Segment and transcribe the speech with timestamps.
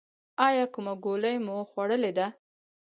[0.47, 2.27] ایا کومه ګولۍ مو خوړلې ده؟